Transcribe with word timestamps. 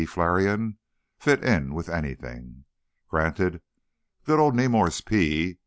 Flarion 0.07 0.77
fit 1.19 1.43
in 1.43 1.75
with 1.75 1.87
anything? 1.87 2.63
Granted, 3.07 3.61
good 4.25 4.39
old 4.39 4.55
Nemours 4.55 4.99
P. 5.01 5.59